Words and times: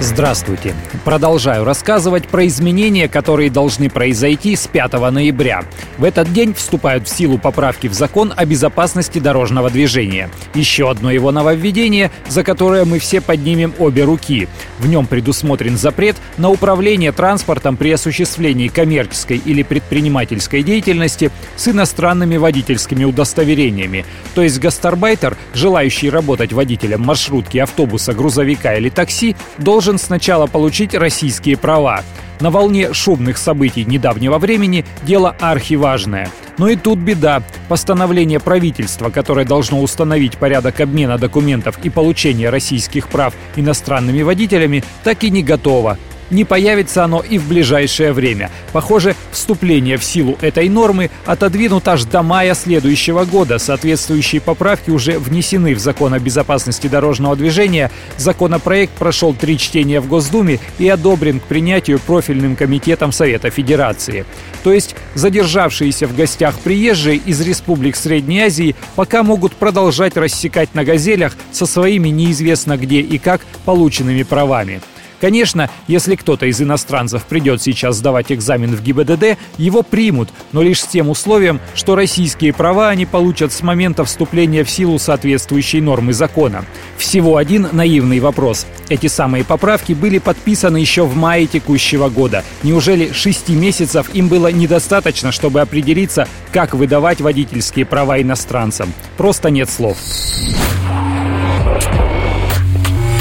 Здравствуйте. 0.00 0.74
Продолжаю 1.04 1.64
рассказывать 1.64 2.26
про 2.28 2.46
изменения, 2.46 3.08
которые 3.08 3.48
должны 3.48 3.88
произойти 3.88 4.56
с 4.56 4.66
5 4.66 4.92
ноября. 5.10 5.64
В 5.98 6.04
этот 6.04 6.32
день 6.32 6.52
вступают 6.52 7.06
в 7.06 7.16
силу 7.16 7.38
поправки 7.38 7.86
в 7.86 7.94
закон 7.94 8.32
о 8.36 8.44
безопасности 8.44 9.20
дорожного 9.20 9.70
движения. 9.70 10.30
Еще 10.54 10.90
одно 10.90 11.10
его 11.12 11.30
нововведение, 11.30 12.10
за 12.28 12.42
которое 12.42 12.84
мы 12.84 12.98
все 12.98 13.20
поднимем 13.20 13.72
обе 13.78 14.02
руки. 14.02 14.48
В 14.80 14.88
нем 14.88 15.06
предусмотрен 15.06 15.78
запрет 15.78 16.16
на 16.38 16.50
управление 16.50 17.12
транспортом 17.12 17.76
при 17.76 17.92
осуществлении 17.92 18.68
коммерческой 18.68 19.38
или 19.38 19.62
предпринимательской 19.62 20.62
деятельности 20.62 21.30
с 21.56 21.68
иностранными 21.68 22.36
водительскими 22.36 23.04
удостоверениями. 23.04 24.04
То 24.34 24.42
есть 24.42 24.58
гастарбайтер, 24.58 25.36
желающий 25.54 26.10
работать 26.10 26.52
водителем 26.52 27.02
маршрутки, 27.02 27.58
автобуса, 27.58 28.12
грузовика 28.12 28.74
или 28.74 28.88
такси, 28.88 29.36
должен 29.58 29.83
должен 29.84 29.98
сначала 29.98 30.46
получить 30.46 30.94
российские 30.94 31.58
права. 31.58 32.00
На 32.40 32.50
волне 32.50 32.94
шумных 32.94 33.36
событий 33.36 33.84
недавнего 33.84 34.38
времени 34.38 34.82
дело 35.02 35.36
архиважное. 35.38 36.30
Но 36.56 36.70
и 36.70 36.76
тут 36.76 36.98
беда. 37.00 37.42
Постановление 37.68 38.40
правительства, 38.40 39.10
которое 39.10 39.44
должно 39.44 39.82
установить 39.82 40.38
порядок 40.38 40.80
обмена 40.80 41.18
документов 41.18 41.78
и 41.82 41.90
получения 41.90 42.48
российских 42.48 43.08
прав 43.08 43.34
иностранными 43.56 44.22
водителями, 44.22 44.82
так 45.02 45.22
и 45.22 45.28
не 45.28 45.42
готово. 45.42 45.98
Не 46.34 46.44
появится 46.44 47.04
оно 47.04 47.20
и 47.20 47.38
в 47.38 47.46
ближайшее 47.46 48.12
время. 48.12 48.50
Похоже, 48.72 49.14
вступление 49.30 49.96
в 49.98 50.04
силу 50.04 50.36
этой 50.40 50.68
нормы 50.68 51.12
отодвинут 51.26 51.86
аж 51.86 52.02
до 52.02 52.24
мая 52.24 52.54
следующего 52.54 53.24
года. 53.24 53.58
Соответствующие 53.60 54.40
поправки 54.40 54.90
уже 54.90 55.20
внесены 55.20 55.76
в 55.76 55.78
закон 55.78 56.12
о 56.12 56.18
безопасности 56.18 56.88
дорожного 56.88 57.36
движения. 57.36 57.88
Законопроект 58.16 58.94
прошел 58.94 59.32
три 59.32 59.56
чтения 59.58 60.00
в 60.00 60.08
Госдуме 60.08 60.58
и 60.80 60.88
одобрен 60.88 61.38
к 61.38 61.44
принятию 61.44 62.00
профильным 62.00 62.56
комитетом 62.56 63.12
Совета 63.12 63.50
Федерации. 63.50 64.26
То 64.64 64.72
есть 64.72 64.96
задержавшиеся 65.14 66.08
в 66.08 66.16
гостях 66.16 66.58
приезжие 66.58 67.18
из 67.18 67.40
республик 67.42 67.94
Средней 67.94 68.40
Азии 68.40 68.74
пока 68.96 69.22
могут 69.22 69.52
продолжать 69.52 70.16
рассекать 70.16 70.74
на 70.74 70.82
«Газелях» 70.82 71.36
со 71.52 71.64
своими 71.64 72.08
неизвестно 72.08 72.76
где 72.76 72.98
и 73.02 73.18
как 73.18 73.42
полученными 73.64 74.24
правами. 74.24 74.80
Конечно, 75.24 75.70
если 75.88 76.16
кто-то 76.16 76.44
из 76.44 76.60
иностранцев 76.60 77.24
придет 77.24 77.62
сейчас 77.62 77.96
сдавать 77.96 78.30
экзамен 78.30 78.76
в 78.76 78.82
ГИБДД, 78.82 79.38
его 79.56 79.82
примут, 79.82 80.28
но 80.52 80.60
лишь 80.60 80.82
с 80.82 80.86
тем 80.86 81.08
условием, 81.08 81.62
что 81.74 81.94
российские 81.94 82.52
права 82.52 82.90
они 82.90 83.06
получат 83.06 83.50
с 83.50 83.62
момента 83.62 84.04
вступления 84.04 84.64
в 84.64 84.70
силу 84.70 84.98
соответствующей 84.98 85.80
нормы 85.80 86.12
закона. 86.12 86.66
Всего 86.98 87.38
один 87.38 87.68
наивный 87.72 88.20
вопрос. 88.20 88.66
Эти 88.90 89.06
самые 89.06 89.44
поправки 89.44 89.94
были 89.94 90.18
подписаны 90.18 90.76
еще 90.76 91.06
в 91.06 91.16
мае 91.16 91.46
текущего 91.46 92.10
года. 92.10 92.44
Неужели 92.62 93.10
шести 93.12 93.54
месяцев 93.54 94.10
им 94.12 94.28
было 94.28 94.52
недостаточно, 94.52 95.32
чтобы 95.32 95.62
определиться, 95.62 96.28
как 96.52 96.74
выдавать 96.74 97.22
водительские 97.22 97.86
права 97.86 98.20
иностранцам? 98.20 98.92
Просто 99.16 99.48
нет 99.48 99.70
слов. 99.70 99.96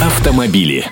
Автомобили. 0.01 0.85